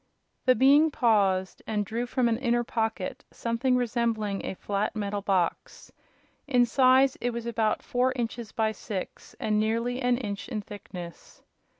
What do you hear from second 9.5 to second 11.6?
nearly an inch in thickness.